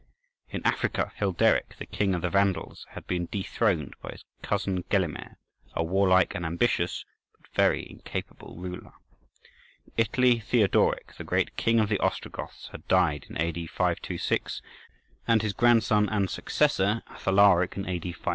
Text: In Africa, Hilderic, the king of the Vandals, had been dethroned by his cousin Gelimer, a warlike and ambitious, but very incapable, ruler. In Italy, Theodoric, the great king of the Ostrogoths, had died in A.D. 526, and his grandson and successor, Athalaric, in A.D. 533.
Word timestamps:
In 0.49 0.65
Africa, 0.65 1.11
Hilderic, 1.17 1.77
the 1.77 1.85
king 1.85 2.15
of 2.15 2.23
the 2.23 2.29
Vandals, 2.31 2.87
had 2.93 3.05
been 3.05 3.27
dethroned 3.31 3.93
by 4.01 4.09
his 4.13 4.25
cousin 4.41 4.83
Gelimer, 4.89 5.35
a 5.75 5.83
warlike 5.83 6.33
and 6.33 6.43
ambitious, 6.43 7.05
but 7.39 7.53
very 7.53 7.87
incapable, 7.87 8.55
ruler. 8.57 8.93
In 9.85 9.93
Italy, 9.97 10.39
Theodoric, 10.39 11.13
the 11.19 11.23
great 11.23 11.55
king 11.55 11.79
of 11.79 11.87
the 11.87 11.99
Ostrogoths, 11.99 12.69
had 12.71 12.87
died 12.87 13.27
in 13.29 13.39
A.D. 13.39 13.67
526, 13.67 14.63
and 15.27 15.43
his 15.43 15.53
grandson 15.53 16.09
and 16.09 16.31
successor, 16.31 17.03
Athalaric, 17.07 17.77
in 17.77 17.83
A.D. 17.87 18.11
533. 18.13 18.29